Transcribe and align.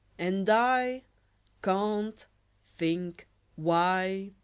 And 0.17 0.49
I 0.49 1.03
can't 1.61 2.25
think 2.75 3.27
why! 3.55 4.31